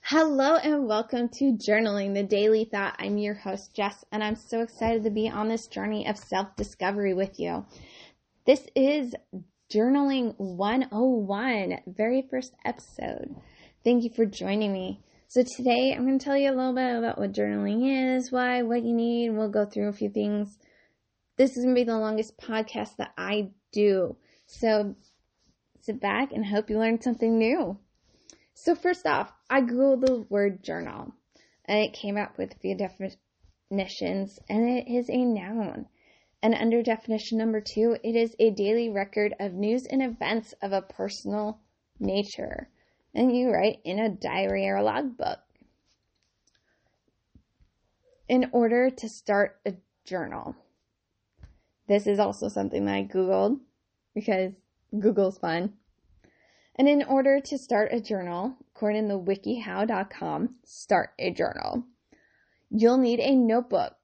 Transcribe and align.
Hello 0.00 0.56
and 0.56 0.88
welcome 0.88 1.28
to 1.34 1.52
Journaling, 1.52 2.14
the 2.14 2.22
Daily 2.22 2.64
Thought. 2.64 2.96
I'm 2.98 3.18
your 3.18 3.34
host, 3.34 3.74
Jess, 3.74 4.04
and 4.10 4.24
I'm 4.24 4.36
so 4.36 4.62
excited 4.62 5.04
to 5.04 5.10
be 5.10 5.28
on 5.28 5.48
this 5.48 5.66
journey 5.66 6.06
of 6.06 6.16
self 6.16 6.56
discovery 6.56 7.12
with 7.12 7.38
you. 7.38 7.66
This 8.46 8.66
is 8.74 9.14
Journaling 9.70 10.34
101, 10.38 11.80
very 11.86 12.26
first 12.30 12.54
episode. 12.64 13.36
Thank 13.84 14.02
you 14.02 14.10
for 14.10 14.24
joining 14.24 14.72
me. 14.72 15.02
So, 15.28 15.42
today 15.42 15.92
I'm 15.94 16.06
going 16.06 16.18
to 16.18 16.24
tell 16.24 16.38
you 16.38 16.50
a 16.50 16.56
little 16.56 16.74
bit 16.74 16.96
about 16.96 17.18
what 17.18 17.32
journaling 17.32 18.16
is, 18.16 18.32
why, 18.32 18.62
what 18.62 18.82
you 18.82 18.94
need, 18.94 19.30
we'll 19.30 19.50
go 19.50 19.66
through 19.66 19.88
a 19.88 19.92
few 19.92 20.08
things. 20.08 20.58
This 21.36 21.56
is 21.56 21.64
going 21.64 21.74
to 21.74 21.80
be 21.80 21.84
the 21.84 21.98
longest 21.98 22.38
podcast 22.38 22.96
that 22.96 23.12
I 23.18 23.50
do. 23.72 24.16
So, 24.46 24.96
sit 25.82 26.00
back 26.00 26.32
and 26.32 26.46
hope 26.46 26.70
you 26.70 26.78
learned 26.78 27.04
something 27.04 27.36
new. 27.36 27.78
So 28.60 28.74
first 28.74 29.06
off, 29.06 29.32
I 29.48 29.60
googled 29.60 30.04
the 30.04 30.26
word 30.28 30.64
journal 30.64 31.14
and 31.66 31.78
it 31.78 31.92
came 31.92 32.16
up 32.16 32.36
with 32.36 32.52
a 32.52 32.58
few 32.58 32.74
definitions 32.74 34.40
and 34.48 34.68
it 34.68 34.88
is 34.88 35.08
a 35.08 35.24
noun. 35.24 35.86
And 36.42 36.54
under 36.54 36.82
definition 36.82 37.38
number 37.38 37.60
two, 37.60 37.96
it 38.02 38.16
is 38.16 38.34
a 38.40 38.50
daily 38.50 38.90
record 38.90 39.32
of 39.38 39.54
news 39.54 39.86
and 39.86 40.02
events 40.02 40.54
of 40.60 40.72
a 40.72 40.82
personal 40.82 41.60
nature. 42.00 42.68
And 43.14 43.34
you 43.34 43.48
write 43.50 43.78
in 43.84 44.00
a 44.00 44.08
diary 44.08 44.68
or 44.68 44.76
a 44.76 44.82
logbook. 44.82 45.38
In 48.28 48.50
order 48.50 48.90
to 48.90 49.08
start 49.08 49.60
a 49.64 49.74
journal. 50.04 50.56
This 51.86 52.08
is 52.08 52.18
also 52.18 52.48
something 52.48 52.86
that 52.86 52.94
I 52.94 53.04
Googled 53.04 53.60
because 54.16 54.52
Google's 54.98 55.38
fun. 55.38 55.74
And 56.78 56.88
in 56.88 57.02
order 57.02 57.40
to 57.40 57.58
start 57.58 57.92
a 57.92 58.00
journal, 58.00 58.56
according 58.70 59.08
to 59.08 59.18
wikihow.com, 59.18 60.54
start 60.64 61.10
a 61.18 61.32
journal, 61.32 61.82
you'll 62.70 62.98
need 62.98 63.18
a 63.18 63.34
notebook, 63.34 63.96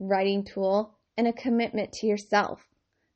writing 0.00 0.44
tool, 0.44 0.98
and 1.16 1.28
a 1.28 1.32
commitment 1.32 1.92
to 1.92 2.08
yourself. 2.08 2.66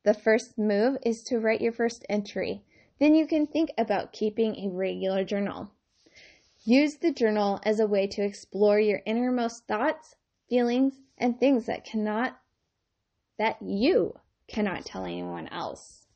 The 0.05 0.15
first 0.15 0.59
move 0.59 0.99
is 1.05 1.25
to 1.25 1.41
write 1.41 1.61
your 1.61 1.73
first 1.73 2.05
entry. 2.09 2.63
Then 3.01 3.17
you 3.17 3.27
can 3.27 3.49
think 3.49 3.71
about 3.77 4.13
keeping 4.13 4.55
a 4.57 4.71
regular 4.71 5.25
journal. 5.25 5.73
Use 6.65 6.97
the 6.97 7.13
journal 7.13 7.59
as 7.65 7.81
a 7.81 7.87
way 7.89 8.07
to 8.07 8.23
explore 8.23 8.79
your 8.79 9.01
innermost 9.05 9.67
thoughts, 9.67 10.15
feelings, 10.49 11.01
and 11.19 11.39
things 11.39 11.67
that 11.67 11.85
cannot, 11.85 12.39
that 13.39 13.61
you 13.61 14.15
cannot 14.47 14.85
tell 14.85 15.05
anyone 15.05 15.49
else. 15.49 16.07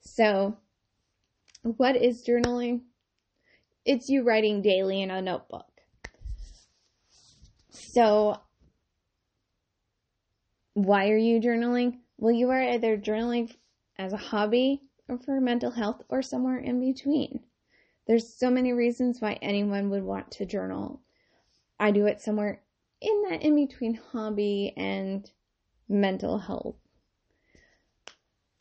So, 0.00 0.58
what 1.76 1.96
is 1.96 2.24
journaling? 2.24 2.82
It's 3.84 4.08
you 4.08 4.22
writing 4.22 4.62
daily 4.62 5.02
in 5.02 5.10
a 5.10 5.20
notebook. 5.20 5.66
So, 7.70 8.40
why 10.74 11.10
are 11.10 11.16
you 11.16 11.40
journaling? 11.40 11.98
Well, 12.18 12.32
you 12.32 12.50
are 12.50 12.62
either 12.62 12.96
journaling 12.96 13.54
as 13.98 14.12
a 14.12 14.16
hobby 14.16 14.82
or 15.08 15.18
for 15.18 15.40
mental 15.40 15.72
health 15.72 16.02
or 16.08 16.22
somewhere 16.22 16.58
in 16.58 16.80
between. 16.80 17.40
There's 18.06 18.32
so 18.32 18.50
many 18.50 18.72
reasons 18.72 19.20
why 19.20 19.38
anyone 19.42 19.90
would 19.90 20.04
want 20.04 20.30
to 20.32 20.46
journal. 20.46 21.00
I 21.80 21.90
do 21.90 22.06
it 22.06 22.20
somewhere 22.20 22.62
in 23.00 23.24
that 23.28 23.42
in 23.42 23.56
between 23.56 23.94
hobby 24.12 24.72
and 24.76 25.28
mental 25.88 26.38
health. 26.38 26.76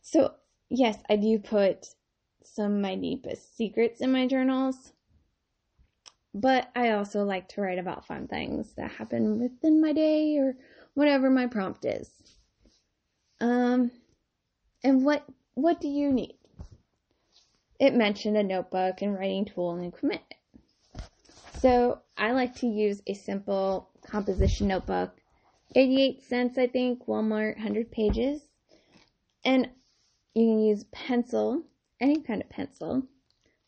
So, 0.02 0.34
yes, 0.70 0.98
I 1.10 1.16
do 1.16 1.40
put 1.40 1.96
some 2.48 2.76
of 2.76 2.82
my 2.82 2.96
deepest 2.96 3.56
secrets 3.56 4.02
in 4.02 4.12
my 4.12 4.28
journals. 4.28 4.94
But 6.34 6.70
I 6.76 6.92
also 6.92 7.24
like 7.24 7.48
to 7.50 7.62
write 7.62 7.80
about 7.80 8.06
fun 8.06 8.28
things 8.28 8.74
that 8.76 8.92
happen 8.92 9.40
within 9.40 9.82
my 9.82 9.94
day 9.94 10.38
or 10.38 10.58
whatever 10.94 11.30
my 11.30 11.48
prompt 11.48 11.86
is. 11.86 12.10
Um, 13.40 13.92
and 14.84 15.06
what 15.06 15.26
what 15.54 15.80
do 15.80 15.88
you 15.88 16.12
need? 16.12 16.36
It 17.80 17.94
mentioned 17.94 18.38
a 18.38 18.44
notebook 18.44 19.02
and 19.02 19.14
writing 19.14 19.46
tool 19.46 19.76
and 19.76 19.94
commitment. 19.94 20.34
So 21.60 22.00
I 22.18 22.32
like 22.32 22.56
to 22.58 22.68
use 22.68 23.02
a 23.08 23.14
simple 23.14 23.90
composition 24.06 24.68
notebook, 24.68 25.12
88 25.76 26.22
cents 26.22 26.58
I 26.58 26.68
think, 26.68 27.06
Walmart, 27.06 27.56
100 27.56 27.92
pages. 27.92 28.42
And 29.44 29.70
you 30.34 30.46
can 30.46 30.60
use 30.60 30.84
pencil 30.92 31.64
any 32.00 32.22
kind 32.22 32.42
of 32.42 32.50
pencil. 32.50 33.04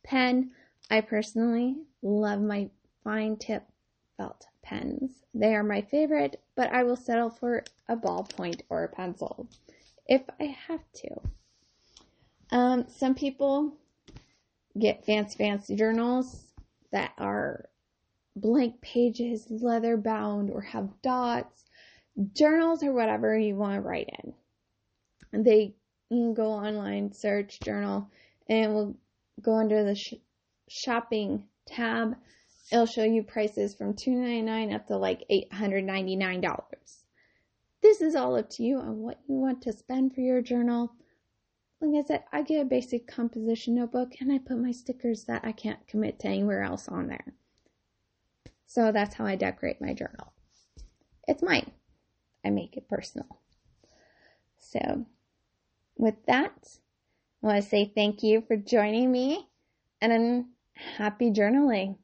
Pen, 0.03 0.51
I 0.89 1.01
personally 1.01 1.75
love 2.01 2.41
my 2.41 2.69
fine 3.03 3.37
tip 3.37 3.63
felt 4.17 4.47
pens. 4.61 5.23
They 5.33 5.55
are 5.55 5.63
my 5.63 5.81
favorite, 5.81 6.41
but 6.55 6.71
I 6.71 6.83
will 6.83 6.95
settle 6.95 7.29
for 7.29 7.63
a 7.87 7.95
ballpoint 7.95 8.61
or 8.69 8.83
a 8.83 8.89
pencil 8.89 9.47
if 10.07 10.21
I 10.39 10.55
have 10.67 10.81
to. 10.95 11.09
Um, 12.51 12.85
some 12.87 13.13
people 13.15 13.73
get 14.79 15.05
fancy, 15.05 15.37
fancy 15.37 15.75
journals 15.75 16.45
that 16.91 17.11
are 17.17 17.69
blank 18.35 18.79
pages, 18.81 19.47
leather 19.49 19.97
bound, 19.97 20.49
or 20.49 20.61
have 20.61 21.01
dots. 21.01 21.65
Journals 22.33 22.83
or 22.83 22.93
whatever 22.93 23.37
you 23.37 23.55
want 23.55 23.75
to 23.75 23.81
write 23.81 24.09
in. 24.23 25.43
They 25.43 25.75
you 26.09 26.33
go 26.33 26.51
online, 26.51 27.11
search 27.11 27.59
journal, 27.59 28.09
and 28.47 28.73
we'll 28.73 28.95
go 29.41 29.55
under 29.55 29.83
the 29.83 29.95
sh- 29.95 30.13
shopping 30.69 31.43
tab. 31.65 32.15
It'll 32.71 32.85
show 32.85 33.03
you 33.03 33.23
prices 33.23 33.73
from 33.73 33.93
$2.99 33.93 34.73
up 34.73 34.87
to 34.87 34.97
like 34.97 35.23
$899. 35.29 36.43
This 37.81 38.01
is 38.01 38.15
all 38.15 38.35
up 38.35 38.49
to 38.51 38.63
you 38.63 38.79
on 38.79 38.97
what 38.99 39.19
you 39.27 39.35
want 39.35 39.61
to 39.63 39.73
spend 39.73 40.13
for 40.13 40.21
your 40.21 40.41
journal. 40.41 40.91
Like 41.79 42.03
I 42.03 42.07
said, 42.07 42.23
I 42.31 42.41
get 42.41 42.61
a 42.61 42.65
basic 42.65 43.07
composition 43.07 43.75
notebook 43.75 44.13
and 44.19 44.31
I 44.31 44.39
put 44.39 44.57
my 44.57 44.71
stickers 44.71 45.25
that 45.25 45.45
I 45.45 45.51
can't 45.51 45.87
commit 45.87 46.19
to 46.19 46.27
anywhere 46.27 46.63
else 46.63 46.87
on 46.87 47.07
there. 47.07 47.35
So 48.65 48.91
that's 48.91 49.15
how 49.15 49.25
I 49.25 49.35
decorate 49.35 49.79
my 49.79 49.93
journal. 49.93 50.33
It's 51.27 51.43
mine. 51.43 51.71
I 52.43 52.49
make 52.49 52.75
it 52.77 52.89
personal. 52.89 53.27
So 54.59 55.05
with 55.97 56.15
that, 56.27 56.53
I 57.43 57.47
want 57.47 57.63
to 57.63 57.69
say 57.69 57.91
thank 57.95 58.23
you 58.23 58.41
for 58.47 58.57
joining 58.57 59.11
me 59.11 59.47
and 60.01 60.45
happy 60.75 61.31
journaling. 61.31 61.97